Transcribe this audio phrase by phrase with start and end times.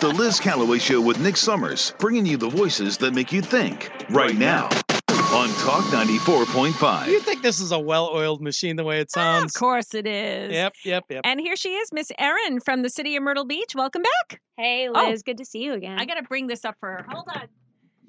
[0.00, 3.90] The Liz Callaway Show with Nick Summers, bringing you the voices that make you think
[4.10, 4.66] right now
[5.08, 7.08] on Talk 94.5.
[7.08, 9.54] You think this is a well-oiled machine the way it sounds?
[9.56, 10.52] Of course it is.
[10.52, 11.20] Yep, yep, yep.
[11.24, 13.74] And here she is, Miss Erin from the city of Myrtle Beach.
[13.74, 14.40] Welcome back.
[14.56, 14.92] Hey, Oh.
[15.08, 15.98] Liz, good to see you again.
[15.98, 17.04] I got to bring this up for her.
[17.08, 17.48] Hold on.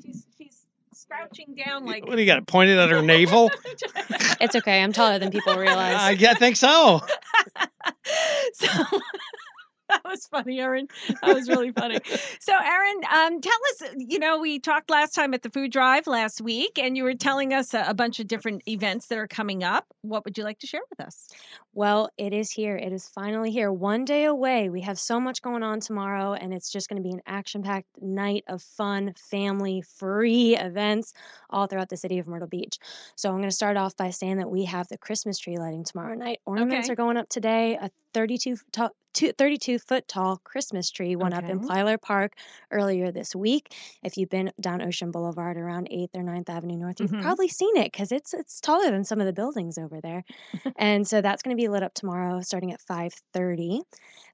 [0.06, 0.66] She's she's
[1.10, 2.06] crouching down like.
[2.06, 2.38] what do you got?
[2.38, 3.50] it Pointed at her navel?
[4.40, 4.84] it's okay.
[4.84, 5.96] I'm taller than people realize.
[5.98, 7.02] I yeah, think so.
[8.54, 9.02] so that
[10.10, 10.88] was funny, Erin.
[11.22, 12.02] That was really funny.
[12.40, 13.94] So, Erin, um, tell us.
[13.98, 17.14] You know, we talked last time at the food drive last week, and you were
[17.14, 19.86] telling us a, a bunch of different events that are coming up.
[20.02, 21.28] What would you like to share with us?
[21.74, 22.76] Well, it is here.
[22.76, 23.72] It is finally here.
[23.72, 24.70] One day away.
[24.70, 27.62] We have so much going on tomorrow, and it's just going to be an action
[27.64, 31.14] packed night of fun, family free events
[31.50, 32.78] all throughout the city of Myrtle Beach.
[33.16, 35.84] So, I'm going to start off by saying that we have the Christmas tree lighting
[35.84, 36.40] tomorrow night.
[36.46, 36.94] Ornaments Okay.
[36.94, 37.78] are going up today.
[37.80, 41.68] A 32 to- two- 32 foot tall Christmas tree went up in Okay.
[41.68, 42.34] Plyler Park
[42.72, 43.74] earlier this week.
[44.04, 47.22] If you've been down Ocean Boulevard around 8th or 9th Avenue North, you've Mhm.
[47.22, 50.24] probably seen it because it's it's taller than some of the buildings over there.
[50.78, 53.82] and so that's going to be lit up tomorrow starting at 5:30.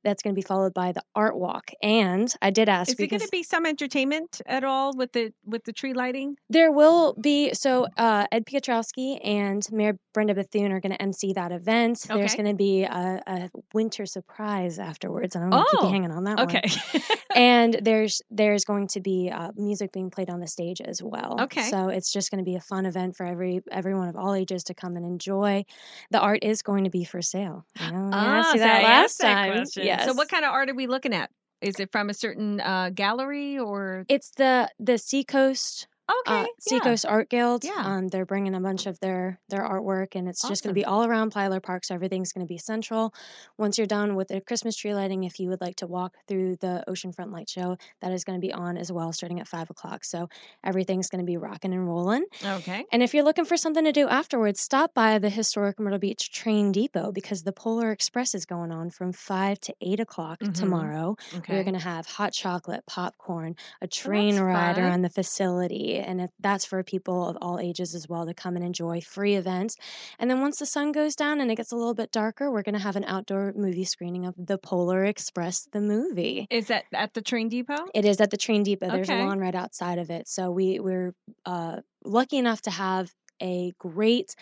[0.04, 1.72] That's going to be followed by the art walk.
[1.82, 5.34] And I did ask Is it going to be some entertainment at all with the
[5.46, 6.38] with the tree lighting?
[6.50, 11.34] there will be so uh, Ed Piotrowski and Mayor Brenda Bethune are going to MC
[11.34, 12.06] that event.
[12.08, 15.88] There's going to be a, a winter surprise afterwards, and I'm going to keep Oh,
[15.88, 16.48] you hanging on that one.
[16.48, 16.64] Okay.
[17.36, 21.38] and there's there's going to be uh, music being played on the stage as well.
[21.42, 21.64] Okay.
[21.64, 24.64] So it's just going to be a fun event for every everyone of all ages
[24.66, 25.66] to come and enjoy.
[26.12, 27.66] The art is going to be for sale.
[27.80, 29.52] You know, asked so that I last that time.
[29.54, 29.86] question.
[29.86, 30.06] Yes.
[30.06, 31.30] So, what kind of art are we looking at?
[31.62, 34.06] Is it from a certain uh, gallery or?
[34.10, 36.40] It's the the Seacoast Okay.
[36.42, 36.46] uh, yeah.
[36.60, 37.64] Seacoast Art Guild.
[37.64, 37.74] Yeah.
[37.78, 40.86] Um, they're bringing a bunch of their their artwork, and it's just going to be
[40.86, 41.84] all around Plyler Park.
[41.86, 43.14] So everything's going to be central.
[43.58, 46.58] Once you're done with the Christmas tree lighting, if you would like to walk through
[46.58, 49.70] the Oceanfront Light Show, that is going to be on as well, starting at five
[49.70, 50.04] o'clock.
[50.06, 50.30] So
[50.64, 52.26] everything's going to be rocking and rolling.
[52.44, 52.86] Okay.
[52.92, 56.32] And if you're looking for something to do afterwards, stop by the historic Myrtle Beach
[56.32, 60.54] Train Depot because the Polar Express is going on from five to eight o'clock Mhm.
[60.54, 61.16] tomorrow.
[61.38, 61.54] Okay.
[61.56, 66.30] We're going to have hot chocolate, popcorn, a train that's ride around the facility, and
[66.40, 69.76] that's for people of all ages as well to come and enjoy free events.
[70.20, 72.64] And then once the sun goes down and it gets a little bit darker, we're
[72.64, 76.48] going to have an outdoor movie screening of The Polar Express, the movie.
[76.50, 77.86] Is that at the train depot?
[77.94, 78.90] It is at the train depot.
[78.92, 79.22] There's Okay.
[79.22, 80.28] a lawn right outside of it.
[80.28, 81.14] So we we're
[81.46, 84.36] uh, lucky enough to have a great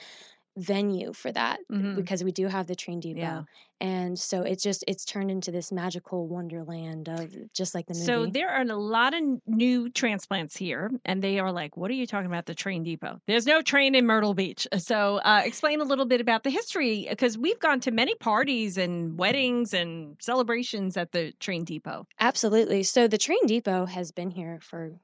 [0.57, 1.95] venue for that Mhm.
[1.95, 3.43] because we do have the train depot Yeah.
[3.81, 8.11] and so it's just it's turned into this magical wonderland of just like the movie
[8.15, 11.93] So there are a lot of new transplants here, and they are like, "What are
[11.93, 12.47] you talking about?
[12.47, 13.19] The train depot?
[13.27, 17.05] There's no train in Myrtle Beach." So uh, explain a little bit about the history,
[17.09, 22.07] because we've gone to many parties and weddings and celebrations at the train depot.
[22.19, 22.83] Absolutely.
[22.83, 24.99] So the train depot has been here for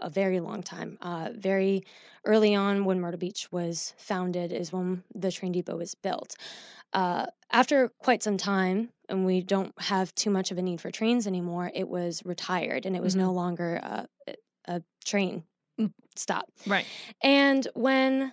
[0.00, 0.98] a very long time.
[1.00, 1.84] Uh, very
[2.24, 6.36] early on, when Myrtle Beach was founded, is when the train depot was built.
[6.92, 10.90] Uh, after quite some time, and we don't have too much of a need for
[10.90, 14.08] trains anymore, it was retired and it was no longer a,
[14.66, 15.44] a train
[15.80, 15.92] Mm.
[16.14, 16.48] stop.
[16.66, 16.86] Right.
[17.20, 18.32] And when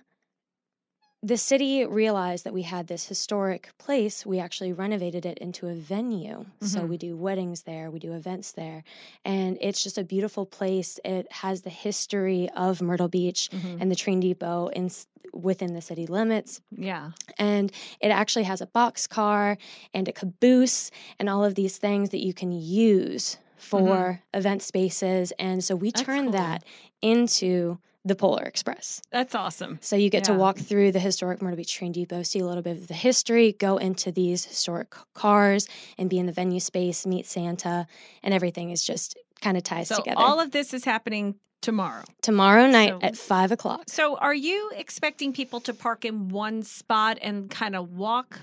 [1.24, 5.74] the city realized that we had this historic place, we actually renovated it into a
[5.74, 6.44] venue.
[6.60, 6.88] So Mhm.
[6.88, 8.82] we do weddings there, we do events there,
[9.24, 10.98] and it's just a beautiful place.
[11.04, 13.80] It has the history of Myrtle Beach Mhm.
[13.80, 14.90] and the train depot in,
[15.32, 17.12] within the city limits Yeah.
[17.38, 19.56] and it actually has a box car
[19.94, 25.32] and a caboose and all of these things that you can use for event spaces
[25.38, 25.96] and so we Mm-hmm.
[25.98, 26.32] That's turn cool.
[26.32, 26.64] that
[27.00, 29.00] into the Polar Express.
[29.12, 29.78] That's awesome.
[29.80, 30.34] So you get Yeah.
[30.34, 32.94] to walk through the historic Myrtle Beach train depot, see a little bit of the
[32.94, 35.68] history, go into these historic cars
[35.98, 37.86] and be in the venue space, meet Santa,
[38.22, 40.18] and everything is just kind of ties So together.
[40.20, 42.02] all of this is happening tomorrow.
[42.22, 43.84] Tomorrow night So- at five o'clock.
[43.88, 48.40] So are you expecting people to park in one spot and kind of walk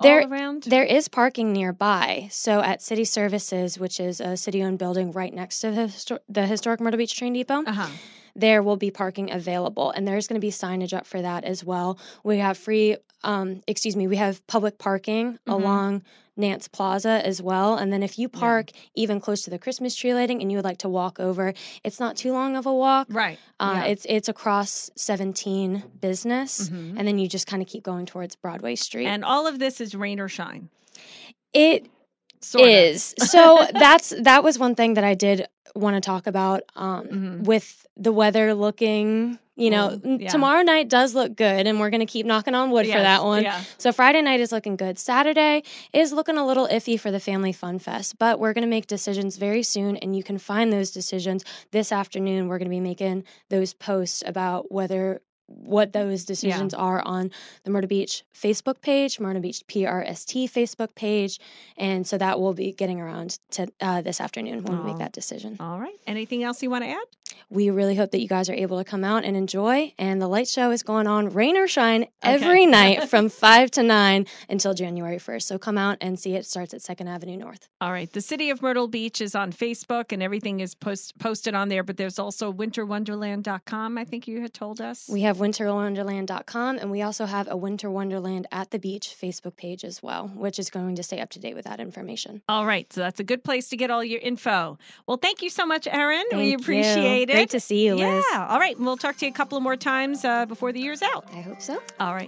[0.00, 0.64] There- all around?
[0.64, 2.28] There is parking nearby.
[2.32, 6.46] So at City Services, which is a city-owned building right next to the, histor- the
[6.48, 7.88] historic Myrtle Beach Train Depot, uh-huh.
[8.34, 11.62] There will be parking available, and there's going to be signage up for that as
[11.64, 11.98] well.
[12.24, 15.52] We have free, um, excuse me, we have public parking Mhm.
[15.52, 16.02] along
[16.34, 17.76] Nance Plaza as well.
[17.76, 18.40] And then if you Yeah.
[18.40, 21.52] park even close to the Christmas tree lighting and you would like to walk over,
[21.84, 23.06] it's not too long of a walk.
[23.10, 23.38] Right.
[23.60, 23.84] Uh, yeah.
[23.84, 26.94] It's it's across 17 business, Mhm.
[26.98, 29.06] and then you just kind of keep going towards Broadway Street.
[29.06, 30.70] And all of this is rain or shine.
[31.54, 31.86] it
[32.42, 36.62] Sort is so that's that was one thing that I did want to talk about
[36.76, 37.44] um, Mhm.
[37.44, 40.30] with the weather looking you know, Well, yeah.
[40.30, 43.22] tomorrow night does look good, and we're going to keep knocking on wood for that
[43.22, 43.42] one.
[43.42, 43.60] Yeah.
[43.76, 44.98] So Friday night is looking good.
[44.98, 45.62] Saturday
[45.92, 48.86] is looking a little iffy for the Family Fun Fest, but we're going to make
[48.86, 52.48] decisions very soon, and you can find those decisions this afternoon.
[52.48, 55.20] We're going to be making those posts about whether
[55.56, 57.30] what those decisions are on
[57.64, 61.38] the Myrtle Beach Facebook page, Myrtle Beach PRST Facebook page,
[61.76, 65.12] and so that will be getting around to uh, this afternoon when we make that
[65.12, 65.56] decision.
[65.60, 65.94] All right.
[66.06, 67.04] Anything else you want to add?
[67.50, 69.92] We really hope that you guys are able to come out and enjoy.
[69.98, 73.82] And the light show is going on rain or shine every night from 5 to
[73.82, 75.42] 9 until January 1st.
[75.42, 76.40] So come out and see it.
[76.42, 77.68] It starts at 2nd Avenue North.
[77.80, 78.10] All right.
[78.12, 81.82] The City of Myrtle Beach is on Facebook and everything is post- posted on there,
[81.82, 85.08] but there's also winterwonderland.com, I think you had told us.
[85.10, 89.84] We have winterwonderland.com and we also have a Winter Wonderland at the Beach Facebook page
[89.84, 92.42] as well, which is going to stay up to date with that information.
[92.48, 92.90] all right.
[92.92, 94.78] So that's a good place to get all your info.
[95.06, 96.24] Well, thank you so much, Erin.
[96.32, 97.21] we appreciate you.
[97.22, 97.48] Appreciate it.
[97.48, 98.24] Great to see you, Liz.
[98.32, 98.46] Yeah.
[98.48, 98.78] All right.
[98.78, 101.26] We'll talk to you a couple more times uh, before the year's out.
[101.32, 101.80] I hope so.
[102.00, 102.20] All right.